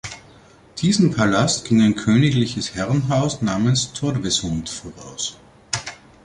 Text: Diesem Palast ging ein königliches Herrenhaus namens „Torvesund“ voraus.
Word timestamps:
Diesem 0.79 1.11
Palast 1.13 1.67
ging 1.67 1.79
ein 1.83 1.95
königliches 1.95 2.73
Herrenhaus 2.73 3.43
namens 3.43 3.93
„Torvesund“ 3.93 4.67
voraus. 4.67 5.37